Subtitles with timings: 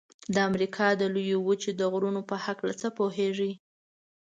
[0.33, 3.51] د امریکا د لویې وچې د غرونو په هکله څه پوهیږئ؟